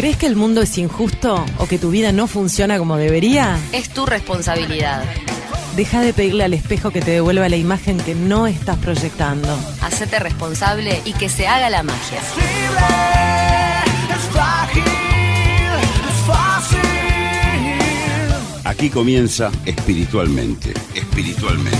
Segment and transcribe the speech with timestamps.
[0.00, 3.58] ¿Crees que el mundo es injusto o que tu vida no funciona como debería?
[3.70, 5.04] Es tu responsabilidad.
[5.76, 9.54] Deja de pedirle al espejo que te devuelva la imagen que no estás proyectando.
[9.82, 12.18] Hacete responsable y que se haga la magia.
[18.64, 21.76] Aquí comienza espiritualmente, espiritualmente.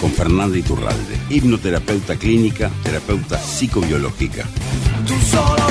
[0.00, 4.44] Con Fernanda Iturralde, hipnoterapeuta clínica, terapeuta psicobiológica.
[5.06, 5.62] Tú solo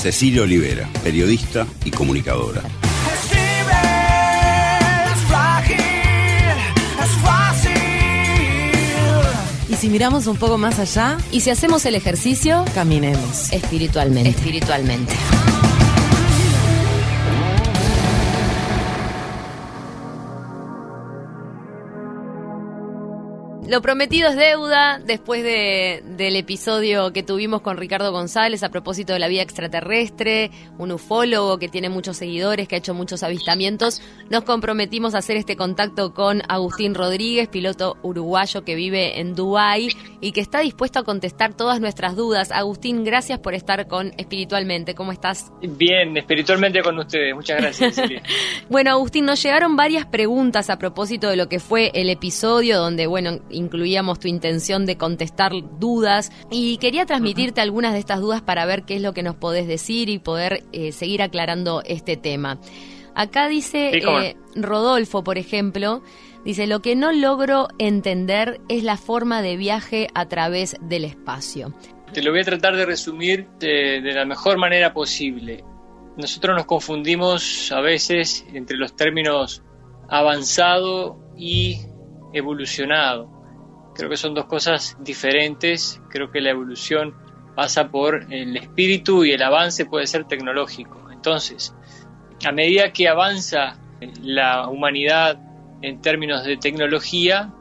[0.00, 2.62] Cecilia Olivera, periodista y comunicadora.
[2.62, 3.76] Es libre,
[5.12, 5.76] es frágil,
[7.02, 7.72] es fácil.
[9.68, 13.52] Y si miramos un poco más allá, Y si hacemos el ejercicio, caminemos.
[13.52, 14.30] espiritualmente.
[14.30, 15.12] Espiritualmente.
[23.70, 29.12] Lo prometido es deuda después de- del episodio que tuvimos con Ricardo González a propósito
[29.12, 34.02] de la vida extraterrestre, un ufólogo que tiene muchos seguidores, que ha hecho muchos avistamientos.
[34.28, 39.90] Nos comprometimos a hacer este contacto con Agustín Rodríguez, piloto uruguayo que vive en Dubái
[40.20, 42.50] y que está dispuesto a contestar todas nuestras dudas.
[42.50, 44.96] Agustín, gracias por estar con Espiritualmente.
[44.96, 45.52] ¿Cómo estás?
[45.62, 47.36] Bien, espiritualmente con ustedes.
[47.36, 47.96] Muchas gracias.
[48.68, 53.06] Bueno, Agustín, nos llegaron varias preguntas a propósito de lo que fue el episodio, donde,
[53.06, 58.66] bueno, incluíamos tu intención de contestar dudas y quería transmitirte algunas de estas dudas para
[58.66, 62.58] ver qué es lo que nos podés decir y poder eh, seguir aclarando este tema.
[63.14, 66.02] Acá dice Sí, eh, Rodolfo, por ejemplo,
[66.44, 71.74] dice, lo que no logro entender es la forma de viaje a través del espacio.
[72.12, 75.64] Te lo voy a tratar de resumir de, de la mejor manera posible.
[76.16, 79.62] Nosotros nos confundimos a veces entre los términos
[80.08, 81.78] avanzado y
[82.32, 83.39] evolucionado.
[83.94, 86.00] Creo que son dos cosas diferentes.
[86.08, 87.14] Creo que la evolución
[87.54, 91.10] pasa por el espíritu y el avance puede ser tecnológico.
[91.10, 91.74] Entonces,
[92.44, 93.78] a medida que avanza
[94.22, 95.38] la humanidad
[95.82, 97.52] en términos de tecnología,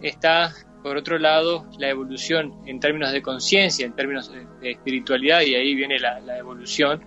[0.00, 0.52] está
[0.82, 5.74] por otro lado la evolución en términos de conciencia, en términos de, espiritualidad, y ahí
[5.74, 7.04] viene la, la evolución.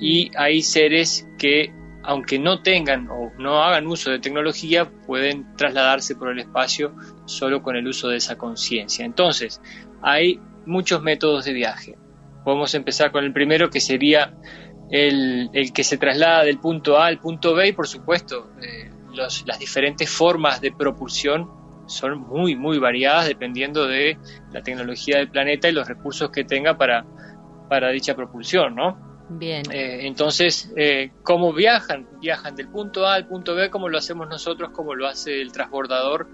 [0.00, 1.72] Y hay seres que,
[2.04, 6.94] aunque no tengan o no hagan uso de tecnología, pueden trasladarse por el espacio
[7.24, 9.04] solo con el uso de esa conciencia.
[9.04, 9.60] Entonces,
[10.02, 11.96] hay muchos métodos de viaje.
[12.44, 14.34] Podemos empezar con el primero, que sería
[14.90, 19.58] el, que se traslada del punto A al punto B y por supuesto eh, las
[19.58, 21.50] diferentes formas de propulsión
[21.86, 24.18] son muy muy variadas dependiendo de
[24.52, 27.06] la tecnología del planeta y los recursos que tenga para,
[27.68, 29.13] para dicha propulsión, ¿no?
[29.28, 29.62] Bien.
[29.72, 32.06] Eh, entonces, eh, ¿cómo viajan?
[32.20, 35.50] Viajan del punto A al punto B como lo hacemos nosotros, como lo hace el
[35.50, 36.28] transbordador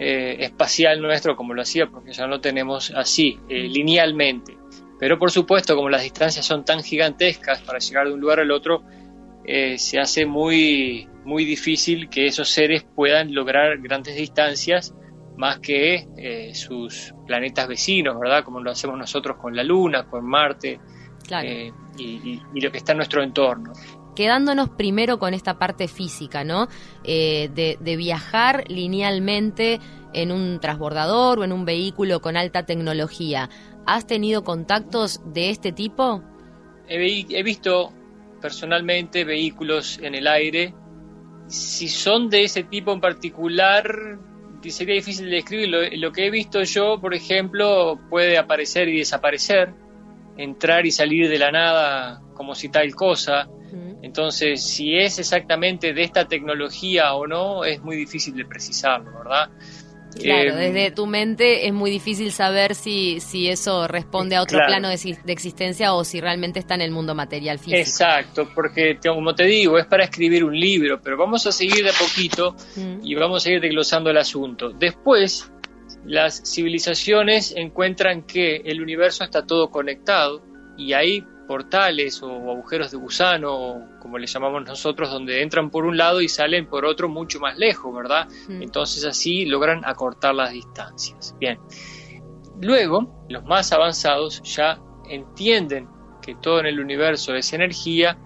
[0.00, 4.56] eh, espacial nuestro, como lo hacía, porque ya lo tenemos así, eh, linealmente.
[4.98, 8.50] Pero por supuesto, como las distancias son tan gigantescas para llegar de un lugar al
[8.50, 8.82] otro,
[9.76, 14.94] se hace muy, muy difícil que esos seres puedan lograr grandes distancias
[15.38, 18.44] más que sus planetas vecinos, ¿verdad?
[18.44, 20.78] Como lo hacemos nosotros con la Luna, con Marte,
[21.28, 21.46] Claro.
[21.48, 23.72] eh, y, y- y lo que está en nuestro entorno.
[24.16, 26.66] quedándonos primero con esta parte física, ¿no?
[27.04, 29.78] Eh, de, de viajar linealmente
[30.12, 33.48] en un transbordador o en un vehículo con alta tecnología.
[33.86, 36.22] ¿Has tenido contactos de este tipo?
[36.88, 37.92] He, he visto
[38.40, 40.74] personalmente vehículos en el aire.
[41.46, 44.18] Si son de ese tipo en particular,
[44.68, 45.68] sería difícil de describir.
[45.68, 49.74] Lo, lo que he visto yo, por ejemplo, puede aparecer y desaparecer,
[50.38, 53.48] entrar y salir de la nada como si tal cosa.
[54.00, 59.50] Entonces, si es exactamente de esta tecnología o no, es muy difícil de precisarlo, ¿verdad?
[60.18, 64.56] Claro, Eh, desde tu mente es muy difícil saber si, si eso responde a otro
[64.58, 64.70] Claro.
[64.70, 67.76] plano de, de existencia o si realmente está en el mundo material físico.
[67.76, 71.90] Exacto, porque como te digo, es para escribir un libro, pero vamos a seguir de
[71.90, 73.00] a poquito Mm.
[73.04, 74.70] y vamos a ir desglosando el asunto.
[74.70, 75.52] Después,
[76.04, 80.42] las civilizaciones encuentran que el universo está todo conectado
[80.76, 85.86] y hay portales o agujeros de gusano, o como le llamamos nosotros, donde entran por
[85.86, 88.28] un lado y salen por otro mucho más lejos, ¿verdad?
[88.48, 88.62] Mm.
[88.62, 91.34] Entonces así logran acortar las distancias.
[91.40, 91.58] Bien.
[92.60, 95.88] Luego, los más avanzados ya entienden
[96.20, 98.18] que todo en el universo es energía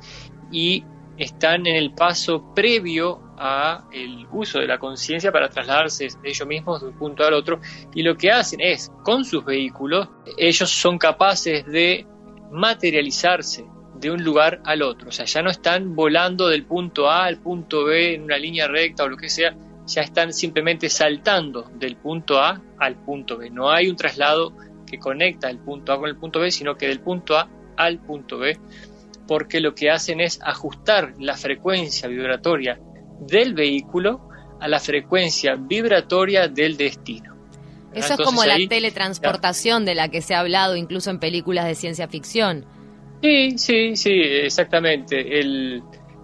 [0.51, 0.85] y
[1.17, 6.81] están en el paso previo a el uso de la conciencia para trasladarse ellos mismos
[6.81, 7.61] de un punto al otro
[7.93, 10.09] y lo que hacen es con sus vehículos
[10.39, 12.07] ellos son capaces de
[12.53, 13.65] materializarse
[13.99, 17.39] de un lugar al otro, o sea, ya no están volando del punto A al
[17.39, 19.55] punto B en una línea recta o lo que sea,
[19.87, 23.51] ya están simplemente saltando del punto A al punto B.
[23.51, 24.55] No hay un traslado
[24.87, 28.01] que conecta el punto A con el punto B, sino que del punto A al
[28.01, 28.59] punto B,
[29.29, 32.81] porque lo que hacen es ajustar la frecuencia vibratoria
[33.27, 34.21] del vehículo
[34.61, 37.33] a la frecuencia vibratoria del destino.
[37.93, 41.19] Eso es Entonces como la ahí- teletransportación de la que se ha hablado incluso en
[41.19, 42.65] películas de ciencia ficción.
[43.23, 45.39] Sí, sí, sí, exactamente.
[45.41, 45.83] El,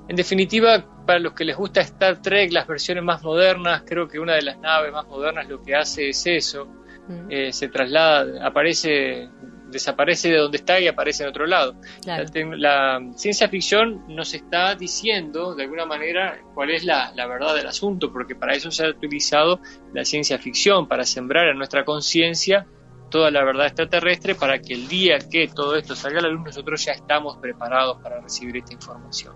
[0.09, 4.19] en definitiva, para los que les gusta Star Trek, las versiones más modernas, creo que
[4.19, 6.67] una de las naves más modernas lo que hace es eso.
[7.07, 9.29] Mm, Eh, se traslada, aparece,
[9.71, 11.75] desaparece de donde está y aparece en otro lado.
[12.03, 12.25] claro.
[12.25, 17.27] La, tec- la ciencia ficción nos está diciendo, de alguna manera, cuál es la, la
[17.27, 19.61] verdad del asunto, porque para eso se ha utilizado
[19.93, 22.67] la ciencia ficción, para sembrar en nuestra conciencia
[23.11, 26.45] toda la verdad extraterrestre, para que el día que todo esto salga a la luz,
[26.45, 29.35] nosotros ya estamos preparados para recibir esta información.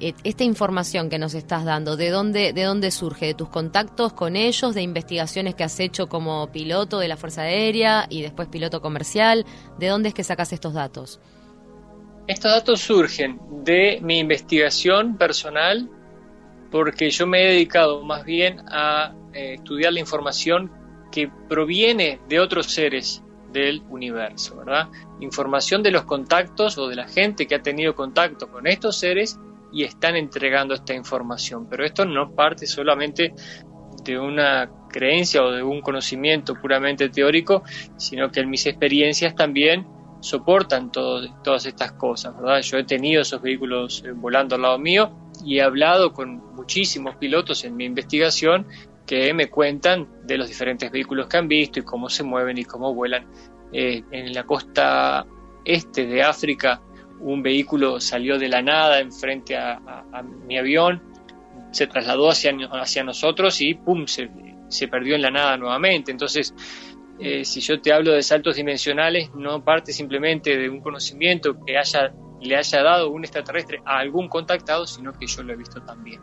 [0.00, 3.26] Eh, Esta información que nos estás dando, ¿de dónde, ¿de dónde surge?
[3.26, 4.74] ¿De tus contactos con ellos?
[4.74, 9.44] ¿De investigaciones que has hecho como piloto de la Fuerza Aérea y después piloto comercial?
[9.78, 11.20] ¿De dónde es que sacas estos datos?
[12.26, 15.90] Estos datos surgen de mi investigación personal
[16.70, 20.70] porque yo me he dedicado más bien a eh, estudiar la información
[21.10, 23.22] que proviene de otros seres
[23.52, 24.88] del universo, ¿verdad?
[25.20, 29.38] Información de los contactos o de la gente que ha tenido contacto con estos seres
[29.72, 31.66] y están entregando esta información.
[31.68, 33.34] Pero esto no parte solamente
[34.04, 37.62] de una creencia o de un conocimiento puramente teórico,
[37.96, 39.86] sino que en mis experiencias también
[40.20, 42.60] soportan todas estas cosas, ¿verdad?
[42.60, 45.10] Yo he tenido esos vehículos eh, volando al lado mío
[45.44, 48.66] y he hablado con muchísimos pilotos en mi investigación
[49.06, 52.64] que me cuentan de los diferentes vehículos que han visto y cómo se mueven y
[52.64, 53.26] cómo vuelan.
[53.72, 55.26] Eh, en la costa
[55.64, 56.82] este de África,
[57.20, 59.74] un vehículo salió de la nada enfrente a,
[60.12, 61.02] a- mi avión,
[61.70, 64.06] se trasladó hacia, hacia nosotros y ¡pum!
[64.06, 64.28] Se,
[64.68, 66.10] se perdió en la nada nuevamente.
[66.10, 66.54] Entonces,
[67.18, 71.76] eh, si yo te hablo de saltos dimensionales, no parte simplemente de un conocimiento que
[71.76, 75.80] haya, le haya dado un extraterrestre a algún contactado, sino que yo lo he visto
[75.82, 76.20] también.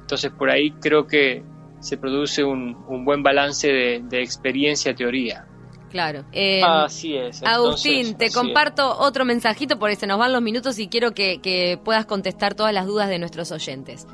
[0.00, 1.42] Entonces, por ahí creo que
[1.80, 5.46] se produce un, un buen balance de, de experiencia-teoría.
[5.90, 6.24] Claro.
[6.32, 7.42] Eh, Así es.
[7.42, 8.34] Agustín, entonces, te es.
[8.34, 12.54] comparto otro mensajito porque se nos van los minutos y quiero que, que puedas contestar
[12.54, 14.06] todas las dudas de nuestros oyentes.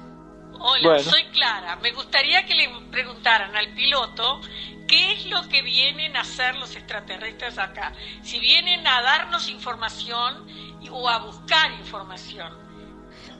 [0.64, 1.02] Hola, Bueno.
[1.02, 1.76] soy Clara.
[1.82, 4.40] Me gustaría que le preguntaran al piloto
[4.86, 7.92] qué es lo que vienen a hacer los extraterrestres acá.
[8.22, 10.46] Si vienen a darnos información
[10.80, 12.52] y- o a buscar información.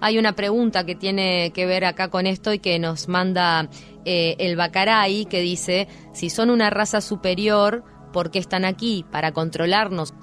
[0.01, 3.69] Hay una pregunta que tiene que ver acá con esto y que nos manda
[4.05, 9.05] eh, el Bacaray, que dice, si son una raza superior, ¿por qué están aquí?
[9.11, 10.15] ¿Para controlarnos?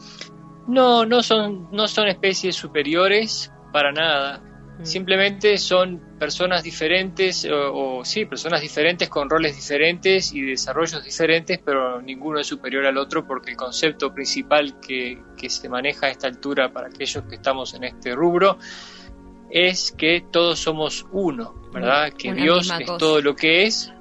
[0.68, 4.42] No, no son, no son especies superiores para nada.
[4.80, 4.86] Mm.
[4.86, 11.60] Simplemente son personas diferentes, o, o sí, personas diferentes con roles diferentes y desarrollos diferentes,
[11.64, 16.10] pero ninguno es superior al otro porque el concepto principal que, que se maneja a
[16.10, 18.58] esta altura para aquellos que estamos en este rubro
[19.50, 22.14] es que todos somos uno, ¿verdad?
[22.14, 22.98] Que Una Dios es cosa.
[22.98, 23.92] todo lo que es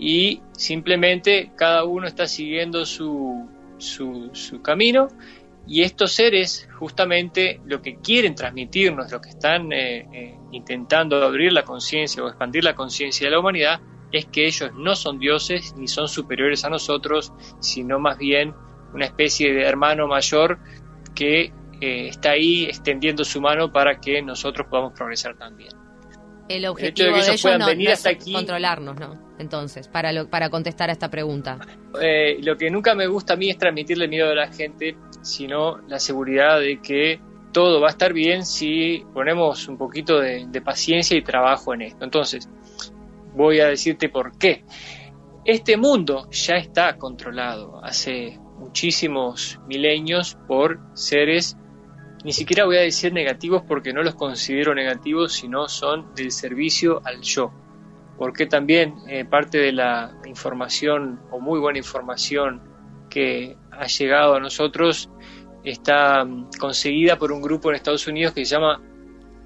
[0.00, 5.08] y simplemente cada uno está siguiendo su, su, su camino
[5.66, 11.52] y estos seres justamente lo que quieren transmitirnos, lo que están eh, eh, intentando abrir
[11.52, 13.80] la conciencia o expandir la conciencia de la humanidad,
[14.10, 18.54] es que ellos no son dioses ni son superiores a nosotros, sino más bien
[18.94, 20.58] una especie de hermano mayor
[21.14, 25.89] que eh, está ahí extendiendo su mano para que nosotros podamos progresar también.
[26.56, 28.96] El hecho objetivo de que de, ellos puedan no, venir no hasta es aquí- controlarnos,
[28.98, 29.30] ¿no?
[29.38, 31.58] Entonces, para, lo- para contestar a esta pregunta.
[32.00, 35.78] Eh, lo que nunca me gusta a mí es transmitirle miedo a la gente, sino
[35.88, 37.20] la seguridad de que
[37.52, 41.82] todo va a estar bien si ponemos un poquito de, de paciencia y trabajo en
[41.82, 42.04] esto.
[42.04, 42.48] Entonces,
[43.34, 44.64] voy a decirte por qué.
[45.44, 51.56] Este mundo ya está controlado hace muchísimos milenios por seres,
[52.24, 57.00] ni siquiera voy a decir negativos porque no los considero negativos, sino son del servicio
[57.04, 57.52] al yo.
[58.18, 62.60] Porque también eh, parte de la información o muy buena información
[63.08, 65.10] que ha llegado a nosotros
[65.64, 68.82] está mm, conseguida por un grupo en Estados Unidos que se llama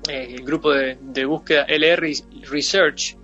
[0.09, 2.12] eh, el grupo de, de búsqueda LR
[2.50, 3.16] Research.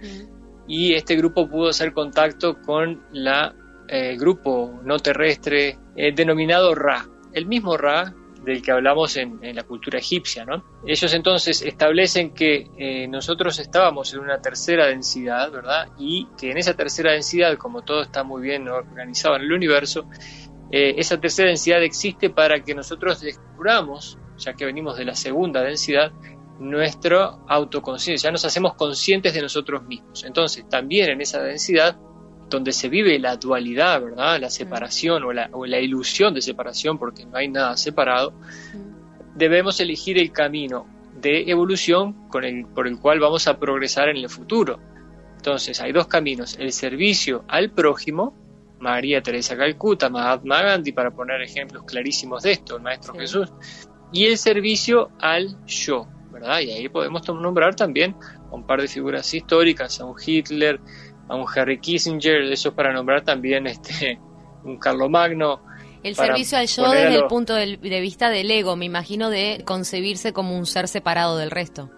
[0.69, 3.55] Y este grupo pudo hacer contacto con la
[3.93, 9.63] eh, grupo no terrestre eh, denominado Ra, el mismo Ra del que hablamos en, la
[9.65, 10.45] cultura egipcia.
[10.45, 10.65] ¿no?
[10.87, 15.89] Ellos entonces establecen que eh, nosotros estábamos en una tercera densidad, ¿verdad?
[15.99, 20.07] Y que en esa tercera densidad, como todo está muy bien organizado en el universo,
[20.71, 25.63] eh, esa tercera densidad existe para que nosotros descubramos, ya que venimos de la segunda
[25.63, 26.13] densidad,
[26.61, 30.25] nuestra autoconciencia, ya nos hacemos conscientes de nosotros mismos.
[30.25, 31.97] Entonces, también en esa densidad,
[32.51, 34.41] donde se vive la dualidad, ¿verdad?
[34.41, 38.35] La separación o la, o la ilusión de separación, porque no hay nada separado,
[39.35, 40.87] debemos elegir el camino
[41.21, 44.79] de evolución con el, por el cual vamos a progresar en el futuro.
[45.37, 48.35] Entonces, hay dos caminos, el servicio al prójimo,
[48.79, 53.21] María Teresa Calcuta, Mahatma Gandhi, para poner ejemplos clarísimos de esto, el Maestro Sí.
[53.21, 53.53] Jesús,
[54.13, 56.61] y el servicio al yo, ¿verdad?
[56.61, 58.17] Y ahí podemos nombrar también
[58.51, 60.81] un par de figuras históricas, a un Hitler,
[61.31, 64.19] a un Harry Kissinger, eso para nombrar también este,
[64.65, 65.63] un Carlomagno,
[66.03, 70.33] El servicio al yo desde el punto de vista del ego, me imagino, de concebirse
[70.33, 71.91] como un ser separado del resto.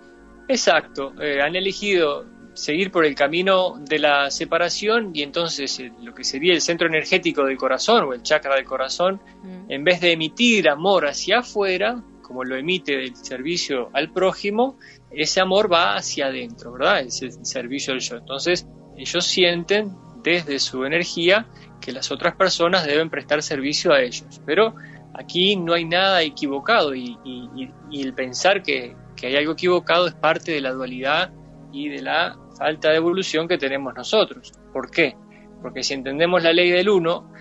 [0.48, 6.14] Exacto, eh, han elegido seguir por el camino de la separación y entonces eh, lo
[6.14, 9.70] que sería el centro energético del corazón o el chakra del corazón, Mm.
[9.70, 14.78] en vez de emitir amor hacia afuera, como lo emite el servicio al prójimo,
[15.10, 17.00] ese amor va hacia adentro, ¿verdad?
[17.00, 18.16] Es el servicio al yo.
[18.16, 21.46] Entonces, ellos sienten desde su energía
[21.80, 24.40] que las otras personas deben prestar servicio a ellos.
[24.46, 24.74] Pero
[25.14, 27.70] aquí no hay nada equivocado y, y-
[28.00, 31.32] el pensar que, que hay algo equivocado es parte de la dualidad
[31.72, 34.52] y de la falta de evolución que tenemos nosotros.
[34.72, 35.16] ¿Por qué?
[35.60, 37.32] Porque si entendemos la ley del uno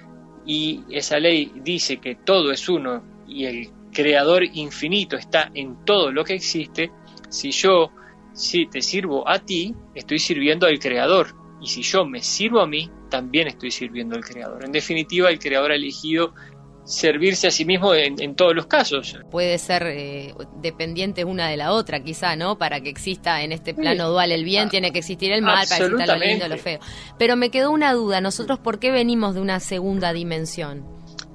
[0.45, 6.11] y esa ley dice que todo es uno y el creador infinito está en todo
[6.11, 6.91] lo que existe,
[7.29, 7.91] si yo
[8.33, 11.35] si te sirvo a ti, estoy sirviendo al creador.
[11.61, 14.65] Y si yo me sirvo a mí, también estoy sirviendo al creador.
[14.65, 16.33] En definitiva, el creador ha elegido
[16.83, 19.15] servirse a sí mismo en, en todos los casos.
[19.29, 22.57] Puede ser eh, dependiente una de la otra, quizá, ¿no?
[22.57, 25.67] Para que exista en este plano dual el bien, Ah, tiene que existir el mal,
[25.67, 26.79] para que exista lo lindo, lo feo.
[27.19, 30.83] Pero me quedó una duda, ¿nosotros por qué venimos de una segunda dimensión?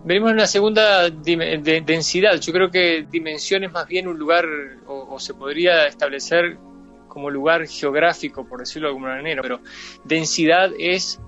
[0.05, 2.41] Venimos en una segunda de- densidad.
[2.41, 4.45] Yo creo que dimensión es más bien un lugar,
[4.87, 6.59] o, o se podría establecer
[7.17, 9.61] como lugar geográfico, por decirlo de alguna manera, pero
[10.05, 11.19] densidad es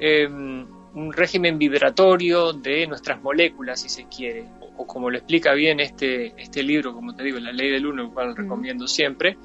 [0.00, 5.52] eh, un régimen vibratorio de nuestras moléculas, si se quiere, o, o como lo explica
[5.52, 9.36] bien este, este libro, como te digo, La Ley del Uno, el cual recomiendo siempre,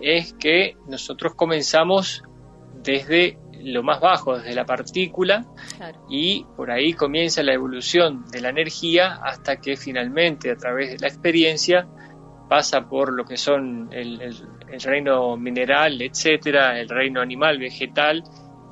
[0.00, 2.22] es que nosotros comenzamos
[2.84, 5.44] desde lo más bajo, desde la partícula,
[5.76, 5.98] Claro.
[6.08, 10.98] y por ahí comienza la evolución de la energía hasta que finalmente a través de
[11.00, 11.88] la experiencia
[12.48, 14.36] pasa por lo que son el, el-
[14.72, 18.22] el reino mineral, etcétera, el reino animal, vegetal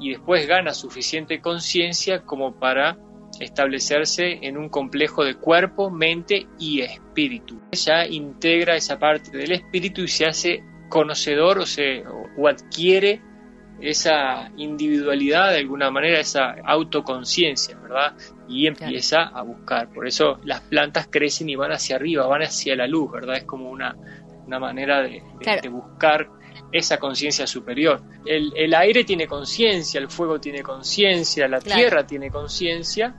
[0.01, 2.97] y después gana suficiente conciencia como para
[3.39, 7.61] establecerse en un complejo de cuerpo, mente y espíritu.
[7.73, 13.21] Ya integra esa parte del espíritu y se hace conocedor o, se, o- o adquiere
[13.81, 18.15] esa individualidad de alguna manera, esa autoconciencia, ¿verdad?
[18.49, 19.89] Y empieza a buscar.
[19.91, 23.37] Por eso las plantas crecen y van hacia arriba, van hacia la luz, ¿verdad?
[23.39, 23.97] Es como una,
[24.51, 25.63] una manera de, de- Claro.
[25.63, 26.29] de buscar
[26.73, 28.03] esa conciencia superior.
[28.27, 31.81] El, el aire tiene conciencia, el fuego tiene conciencia, la Claro.
[31.81, 33.15] tierra tiene conciencia.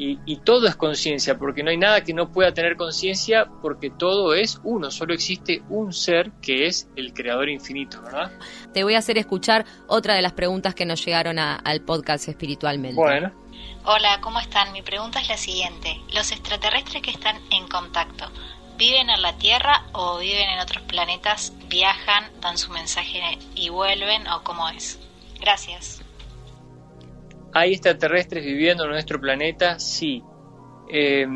[0.00, 3.90] Y, y todo es conciencia, porque no hay nada que no pueda tener conciencia, porque
[3.90, 8.30] todo es uno, solo existe un ser que es el creador infinito, ¿verdad?
[8.72, 12.28] Te voy a hacer escuchar otra de las preguntas que nos llegaron a- al podcast
[12.28, 12.94] espiritualmente.
[12.94, 13.32] Bueno,
[13.84, 14.70] Hola, ¿cómo están?
[14.72, 16.00] Mi pregunta es la siguiente.
[16.14, 18.26] ¿Los extraterrestres que están en contacto
[18.78, 23.20] viven en la Tierra o viven en otros planetas, viajan, dan su mensaje
[23.54, 24.98] y vuelven o cómo es?
[25.40, 26.02] Gracias.
[27.52, 29.78] ¿hay extraterrestres viviendo en nuestro planeta?
[29.78, 30.22] Sí.
[30.90, 31.26] Eh,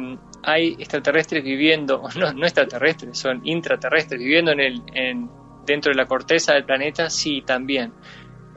[0.42, 5.30] hay extraterrestres viviendo, no, no extraterrestres, son intraterrestres viviendo en el, en,
[5.66, 7.92] dentro de la corteza del planeta, sí, también.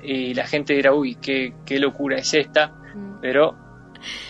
[0.04, 3.20] Y la gente dirá, uy, qué, qué locura es esta, Mm.
[3.22, 3.56] pero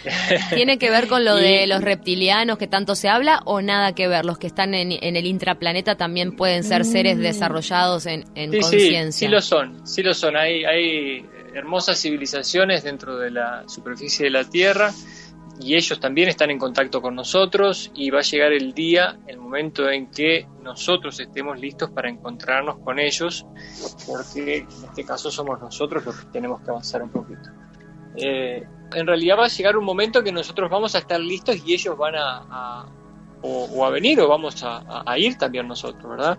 [0.53, 3.93] ¿Tiene que ver con lo Y- de los reptilianos que tanto se habla o nada
[3.93, 4.25] que ver?
[4.25, 8.53] Los que están en, en el intraplaneta también pueden ser seres desarrollados en, en Mm.
[8.53, 9.27] Sí, sí, conciencia.
[9.27, 10.35] sí lo son, sí lo son.
[10.37, 14.91] Hay, hay hermosas civilizaciones dentro de la superficie de la Tierra
[15.59, 19.37] y ellos también están en contacto con nosotros y va a llegar el día, el
[19.37, 23.45] momento en que nosotros estemos listos para encontrarnos con ellos,
[24.05, 27.49] porque en este caso somos nosotros los que tenemos que avanzar un poquito.
[28.17, 31.73] Eh, en realidad va a llegar un momento que nosotros vamos a estar listos y
[31.73, 32.85] ellos van a, a-
[33.41, 36.37] o, o a venir o vamos a, a- ir también nosotros, ¿verdad?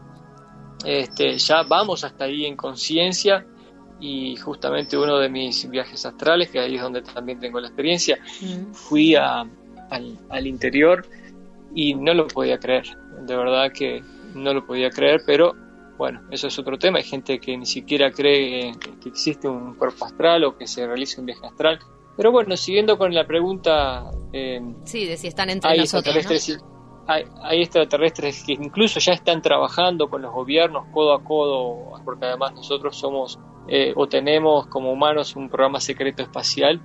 [0.85, 3.45] Este, ya vamos hasta ahí en conciencia
[4.01, 8.19] y justamente uno de mis viajes astrales, que ahí es donde también tengo la experiencia,
[8.41, 8.73] Mm.
[8.73, 9.45] fui a-
[9.91, 11.07] al, al interior
[11.75, 12.85] y no lo podía creer,
[13.23, 14.03] de verdad que
[14.35, 15.55] no lo podía creer, pero
[15.97, 18.73] bueno, eso es otro tema, hay gente que ni siquiera cree
[19.03, 21.79] que existe un cuerpo astral o que se realice un viaje astral,
[22.17, 24.11] pero bueno, siguiendo con la pregunta...
[24.33, 26.15] eh, Sí, de si están entre hay nosotros.
[26.15, 26.21] ¿no?
[26.21, 26.65] extraterrestres
[27.07, 32.27] hay, hay extraterrestres que incluso ya están trabajando con los gobiernos codo a codo, porque
[32.27, 33.39] además nosotros somos
[33.69, 36.81] eh, o tenemos como humanos un programa secreto espacial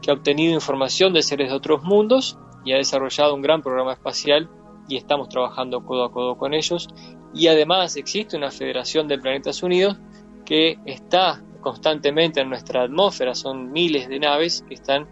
[0.00, 3.92] que ha obtenido información de seres de otros mundos y ha desarrollado un gran programa
[3.92, 4.48] espacial
[4.88, 6.88] y estamos trabajando codo a codo con ellos.
[7.36, 9.98] Y además existe una Federación de Planetas Unidos
[10.46, 15.06] que está constantemente en nuestra atmósfera, son miles de naves que están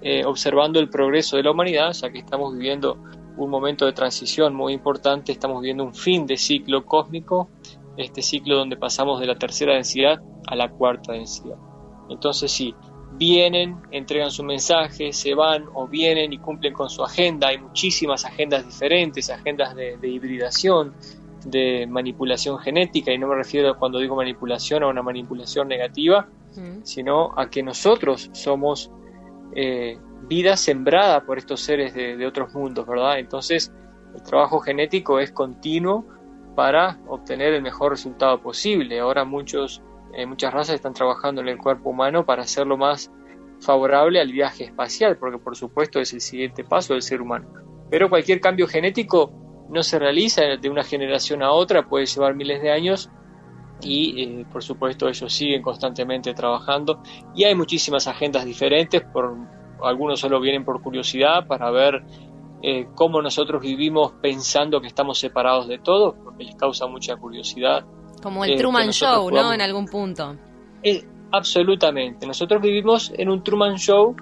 [0.00, 2.96] eh, observando el progreso de la humanidad, ya que estamos viviendo
[3.36, 7.50] un momento de transición muy importante, estamos viviendo un fin de ciclo cósmico,
[7.98, 11.58] este ciclo donde pasamos de la tercera densidad a la cuarta densidad.
[12.08, 12.74] Entonces sí,
[13.18, 17.48] vienen, entregan su mensaje, se van o vienen y cumplen con su agenda.
[17.48, 20.94] Hay muchísimas agendas diferentes, agendas de hibridación,
[21.50, 26.84] de manipulación genética, y no me refiero cuando digo manipulación a una manipulación negativa, Mm.
[26.84, 28.90] sino a que nosotros somos
[29.54, 33.18] eh, vida sembrada por estos seres de, de otros mundos, ¿verdad?
[33.18, 33.72] Entonces,
[34.14, 36.04] el trabajo genético es continuo
[36.54, 38.98] para obtener el mejor resultado posible.
[38.98, 39.82] Ahora muchos,
[40.14, 43.10] eh, muchas razas están trabajando en el cuerpo humano para hacerlo más
[43.60, 47.48] favorable al viaje espacial, porque por supuesto es el siguiente paso del ser humano.
[47.90, 49.30] Pero cualquier cambio genético
[49.68, 53.10] no se realiza de una generación a otra, puede llevar miles de años
[53.82, 57.02] y eh, por supuesto ellos siguen constantemente trabajando
[57.34, 59.36] y hay muchísimas agendas diferentes, por,
[59.82, 62.04] algunos solo vienen por curiosidad para ver
[62.62, 67.84] eh, cómo nosotros vivimos pensando que estamos separados de todo, porque les causa mucha curiosidad.
[68.22, 69.52] Como el Eh, Truman Show, ¿no?
[69.52, 70.36] En algún punto.
[71.32, 74.16] Absolutamente, nosotros vivimos en un Truman Show,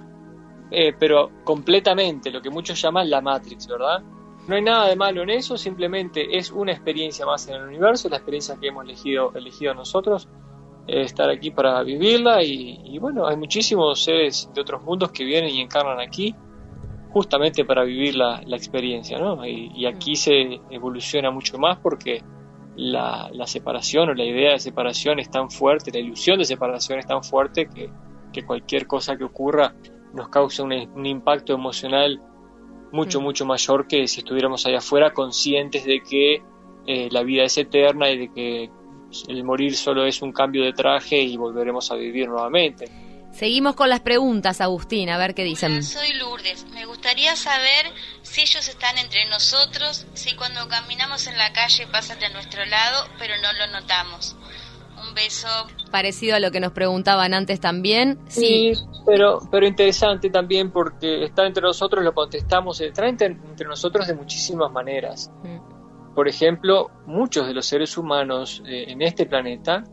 [0.71, 4.03] eh, pero completamente, lo que muchos llaman la Matrix, ¿verdad?
[4.47, 8.09] No hay nada de malo en eso, simplemente es una experiencia más en el universo,
[8.09, 10.27] la experiencia que hemos elegido, elegido nosotros,
[10.87, 15.23] eh, estar aquí para vivirla y, y bueno, hay muchísimos seres de otros mundos que
[15.23, 16.35] vienen y encarnan aquí
[17.09, 19.43] justamente para vivir la, la experiencia, ¿no?
[19.45, 22.21] Y, y aquí se evoluciona mucho más porque
[22.75, 26.99] la, la separación o la idea de separación es tan fuerte, la ilusión de separación
[26.99, 27.89] es tan fuerte que,
[28.33, 29.73] que cualquier cosa que ocurra
[30.13, 32.21] nos causa un, un impacto emocional
[32.91, 36.41] mucho, mucho mayor que si estuviéramos allá afuera conscientes de que
[36.87, 38.69] eh, la vida es eterna y de que
[39.27, 42.89] el morir solo es un cambio de traje y volveremos a vivir nuevamente.
[43.35, 45.73] Seguimos con las preguntas, Agustín, a ver qué dicen.
[45.73, 46.65] Hola, soy Lourdes.
[46.73, 52.17] Me gustaría saber si ellos están entre nosotros, si cuando caminamos en la calle pasan
[52.19, 54.37] de nuestro lado, pero no lo notamos.
[55.05, 55.49] Un beso.
[55.91, 58.19] Parecido a lo que nos preguntaban antes también.
[58.29, 58.73] Sí.
[59.05, 64.15] Pero, pero interesante también porque está entre nosotros, lo contestamos, está entre, entre nosotros de
[64.15, 65.31] muchísimas maneras.
[65.43, 66.13] Mm.
[66.15, 69.83] Por ejemplo, muchos de los seres humanos eh, en este planeta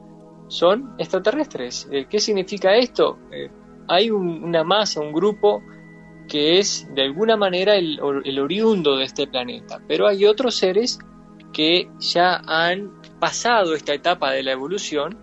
[0.48, 1.88] son extraterrestres.
[1.90, 3.18] Eh, ¿Qué significa esto?
[3.32, 3.50] Eh,
[3.88, 5.62] hay un- una masa, un grupo
[6.28, 10.98] que es de alguna manera el, el oriundo de este planeta, pero hay otros seres
[11.52, 15.18] que ya han pasado esta etapa de la evolución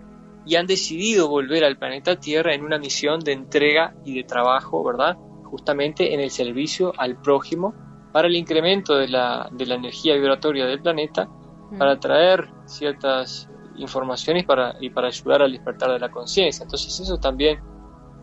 [0.50, 4.82] y han decidido volver al planeta Tierra en una misión de entrega y de trabajo,
[4.82, 5.16] ¿verdad?
[5.44, 7.72] Justamente en el servicio al prójimo
[8.12, 11.28] para el incremento de la, de la energía vibratoria del planeta,
[11.70, 11.78] Mm.
[11.78, 16.64] para traer ciertas informaciones para, y para ayudar al despertar de la conciencia.
[16.64, 17.60] Entonces esos también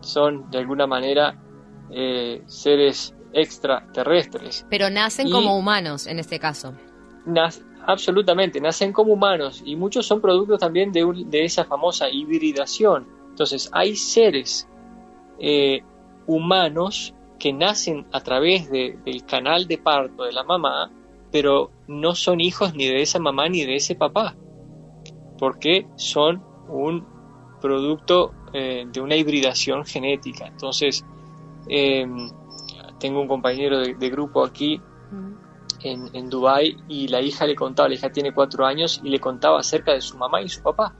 [0.02, 1.34] son de alguna manera
[1.90, 4.66] eh, seres extraterrestres.
[4.70, 6.74] Pero nacen Y- como humanos en este caso.
[7.88, 13.06] Absolutamente, nacen como humanos y muchos son productos también de, un- de esa famosa hibridación.
[13.30, 14.68] Entonces, hay seres
[15.40, 15.82] eh,
[16.26, 20.90] humanos que nacen a través de- del canal de parto de la mamá,
[21.32, 24.34] pero no son hijos ni de esa mamá ni de ese papá,
[25.38, 27.06] porque son un
[27.60, 30.46] producto eh, de una hibridación genética.
[30.46, 31.04] Entonces,
[31.68, 32.06] eh,
[32.98, 35.32] tengo un compañero de- grupo aquí Mm.
[35.82, 39.20] En, en Dubái y la hija le contaba, la hija tiene cuatro años y le
[39.20, 40.94] contaba acerca de su mamá y su papá.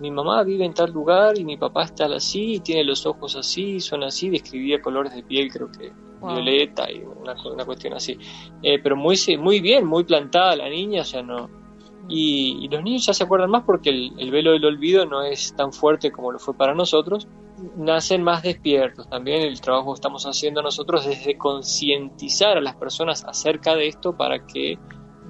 [0.00, 3.34] Mi mamá vive en tal lugar y mi papá está así y tiene los ojos
[3.36, 6.34] así, son así, describía colores de piel creo que Wow.
[6.34, 8.18] violeta y una, una cuestión así.
[8.60, 11.48] Eh, pero muy, muy bien, muy plantada la niña, o sea, no...
[12.08, 15.22] Y, y los niños ya se acuerdan más porque el, el velo del olvido no
[15.22, 17.28] es tan fuerte como lo fue para nosotros,
[17.76, 19.08] nacen más despiertos.
[19.08, 23.88] También el trabajo que estamos haciendo nosotros es de concientizar a las personas acerca de
[23.88, 24.78] esto para que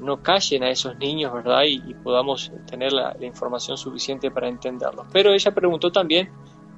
[0.01, 1.63] no callen a esos niños, ¿verdad?
[1.67, 5.07] Y, podamos tener la, información suficiente para entenderlos.
[5.13, 6.31] Pero ella preguntó también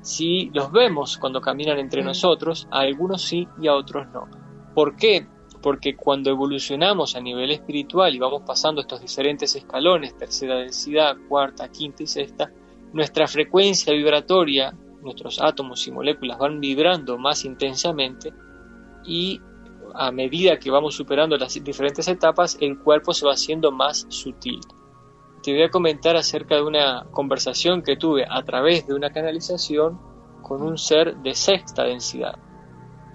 [0.02, 4.28] si los vemos cuando caminan entre nosotros, a algunos sí y a otros no.
[4.74, 5.26] ¿Por qué?
[5.62, 11.68] Porque cuando evolucionamos a nivel espiritual y vamos pasando estos diferentes escalones, tercera densidad, cuarta,
[11.68, 12.50] quinta y sexta,
[12.92, 18.32] nuestra frecuencia vibratoria, nuestros átomos y moléculas van vibrando más intensamente
[19.04, 19.40] y
[19.94, 24.60] a medida que vamos superando las diferentes etapas, el cuerpo se va haciendo más sutil.
[25.42, 29.98] Te voy a comentar acerca de una conversación que tuve a través de una canalización
[30.42, 32.38] con un ser de sexta densidad.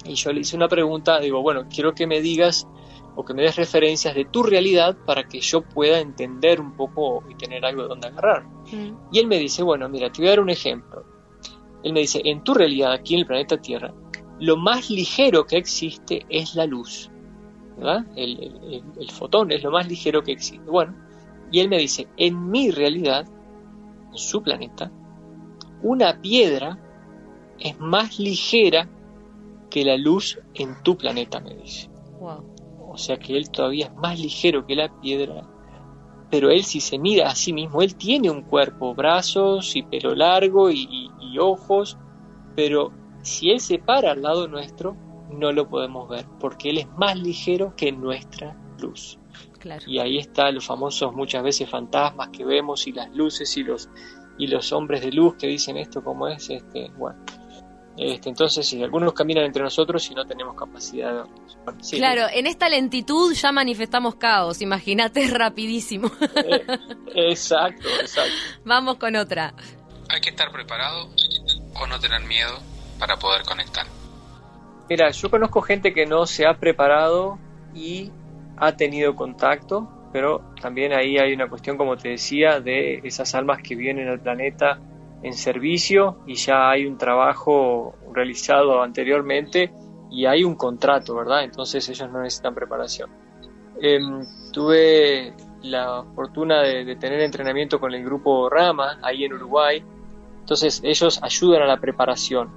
[0.03, 2.67] Y yo le hice una pregunta, digo, bueno, quiero que me digas
[3.15, 7.23] o que me des referencias de tu realidad para que yo pueda entender un poco
[7.29, 8.43] y tener algo de donde agarrar.
[8.71, 9.11] Mm.
[9.11, 11.14] Y él me dice, bueno, mira, te voy a dar un ejemplo.
[11.85, 13.93] Él me dice, en tu realidad, aquí en el planeta Tierra,
[14.39, 17.09] lo más ligero que existe es la luz.
[17.77, 18.05] ¿verdad?
[18.15, 20.69] El, el- el- el fotón es lo más ligero que existe.
[20.69, 20.95] Bueno,
[21.51, 23.27] y él me dice, en mi realidad,
[24.11, 24.91] en su planeta,
[25.83, 26.79] una piedra
[27.59, 28.89] es más ligera
[29.69, 31.89] que la luz en tu planeta, me dice.
[32.19, 32.55] Wow.
[32.89, 35.45] O sea que él todavía es más ligero que la piedra.
[36.35, 40.13] Pero él si se mira a sí mismo, él tiene un cuerpo, brazos y pelo
[40.13, 41.97] largo y, y- y ojos,
[42.57, 44.97] pero si él se para al lado nuestro,
[45.29, 49.17] no lo podemos ver, porque él es más ligero que nuestra luz.
[49.59, 49.81] Claro.
[49.87, 53.89] Y ahí están los famosos muchas veces fantasmas que vemos y las luces y los
[54.37, 57.17] y los hombres de luz que dicen esto como es, este, bueno.
[57.97, 61.25] Este, entonces, si algunos caminan entre nosotros y no tenemos capacidad
[61.79, 66.11] sí, Claro, en esta lentitud ya manifestamos caos, imagínate rapidísimo.
[66.35, 66.65] Eh,
[67.15, 68.33] exacto, exacto.
[68.65, 69.53] Vamos con otra.
[70.09, 71.09] Hay que estar preparado
[71.79, 72.59] o no tener miedo
[72.99, 73.85] para poder conectar.
[74.89, 77.39] Mira, yo conozco gente que no se ha preparado
[77.73, 78.11] y
[78.57, 83.61] ha tenido contacto, pero también ahí hay una cuestión, como te decía, de esas almas
[83.63, 84.79] que vienen al planeta
[85.25, 89.73] en servicio y ya hay un trabajo realizado anteriormente
[90.11, 91.43] y hay un contrato, ¿verdad?
[91.43, 93.09] Entonces ellos no necesitan preparación.
[93.81, 94.21] Em,
[94.53, 95.33] tuve
[95.63, 99.83] la fortuna de, de tener entrenamiento con el grupo Rama ahí en Uruguay,
[100.41, 102.51] entonces ellos ayudan a la preparación.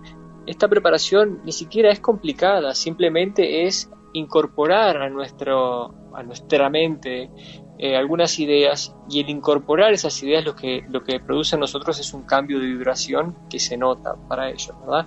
[0.47, 7.31] Esta preparación ni siquiera es complicada, simplemente es incorporar a, nuestro, a nuestra mente
[7.79, 12.01] eh, algunas ideas y el incorporar esas ideas lo que, lo que produce en nosotros
[12.01, 15.07] es un cambio de vibración que se nota para ellos, ¿verdad?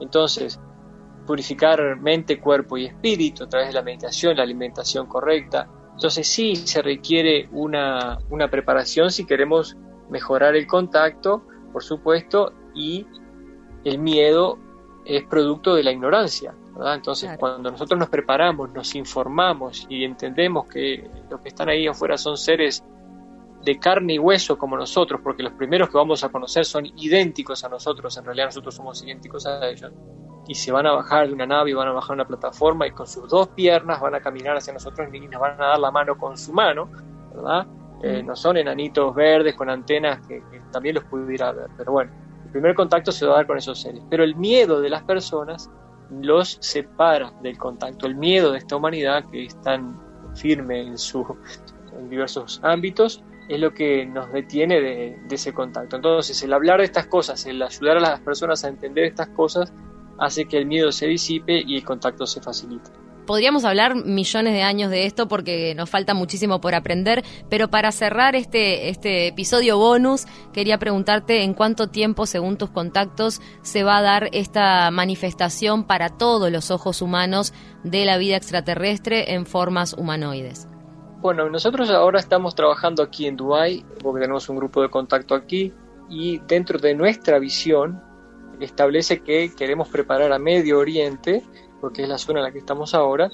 [0.00, 0.60] Entonces,
[1.28, 5.68] purificar mente, cuerpo y espíritu a través de la meditación, la alimentación correcta.
[5.92, 9.76] Entonces sí se requiere una, una preparación si queremos
[10.10, 13.06] mejorar el contacto, por supuesto, y
[13.84, 14.58] el miedo
[15.04, 16.54] es producto de la ignorancia.
[16.78, 16.94] ¿Verdad?
[16.94, 17.40] Entonces, Claro.
[17.40, 22.36] cuando nosotros nos preparamos, nos informamos y entendemos que los que están ahí afuera son
[22.36, 22.84] seres
[23.64, 27.64] de carne y hueso como nosotros, porque los primeros que vamos a conocer son idénticos
[27.64, 29.92] a nosotros, en realidad nosotros somos idénticos a ellos,
[30.46, 32.92] y se van a bajar de una nave y van a bajar una plataforma y
[32.92, 35.90] con sus dos piernas van a caminar hacia nosotros y nos van a dar la
[35.90, 36.88] mano con su mano,
[37.34, 37.66] ¿verdad?
[38.02, 42.12] Eh, no son enanitos verdes con antenas que, que también los pudiera ver, pero bueno,
[42.44, 45.02] el primer contacto se va a dar con esos seres, pero el miedo de las
[45.02, 45.68] personas
[46.10, 50.00] los separa del contacto, el miedo de esta humanidad que es tan
[50.34, 51.36] firme en, su,
[51.96, 55.96] en diversos ámbitos, es lo que nos detiene de, de ese contacto.
[55.96, 59.72] Entonces, el hablar de estas cosas, el ayudar a las personas a entender estas cosas,
[60.18, 62.90] hace que el miedo se disipe y el contacto se facilite.
[63.28, 67.92] Podríamos hablar millones de años de esto porque nos falta muchísimo por aprender, pero para
[67.92, 73.98] cerrar este, este episodio bonus, quería preguntarte en cuánto tiempo, según tus contactos, se va
[73.98, 77.52] a dar esta manifestación para todos los ojos humanos
[77.84, 80.66] de la vida extraterrestre en formas humanoides.
[81.20, 85.74] Bueno, nosotros ahora estamos trabajando aquí en Dubái, porque tenemos un grupo de contacto aquí,
[86.08, 88.02] y dentro de nuestra visión
[88.58, 91.44] establece que queremos preparar a Medio Oriente,
[91.80, 93.30] porque es la zona en la que estamos ahora,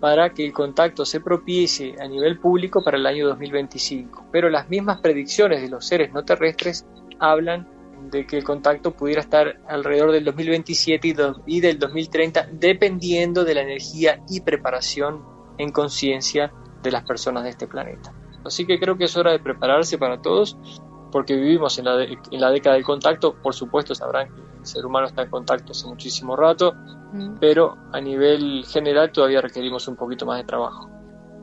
[0.00, 4.26] para que el contacto se propicie a nivel público para el año 2025.
[4.32, 6.84] Pero las mismas predicciones de los seres no terrestres
[7.20, 7.68] hablan
[8.10, 11.14] de que el contacto pudiera estar alrededor del 2027 y,
[11.46, 15.22] y del 2030, dependiendo de la energía y preparación
[15.58, 16.52] en conciencia
[16.82, 18.12] de las personas de este planeta.
[18.44, 20.56] Así que creo que es hora de prepararse para todos,
[21.12, 24.66] porque vivimos en la, de- en la década del contacto, por supuesto sabrán que el
[24.66, 26.74] ser humano está en contacto hace muchísimo rato,
[27.12, 27.34] Mm.
[27.38, 30.88] pero a nivel general todavía requerimos un poquito más de trabajo.